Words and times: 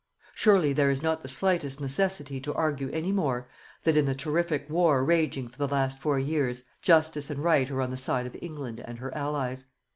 Surely, 0.33 0.73
there 0.73 0.89
is 0.89 1.03
not 1.03 1.21
the 1.21 1.27
slightest 1.27 1.79
necessity 1.79 2.41
to 2.41 2.55
argue 2.55 2.89
any 2.89 3.11
more 3.11 3.47
that 3.83 3.95
in 3.95 4.07
the 4.07 4.15
terrific 4.15 4.67
war 4.67 5.05
raging 5.05 5.47
for 5.47 5.59
the 5.59 5.67
last 5.67 5.99
four 5.99 6.17
years, 6.17 6.63
Justice 6.81 7.29
and 7.29 7.37
Right 7.43 7.69
are 7.69 7.83
on 7.83 7.91
the 7.91 7.97
side 7.97 8.25
of 8.25 8.35
England 8.41 8.79
and 8.83 8.97
her 8.97 9.13
Allies. 9.15 9.67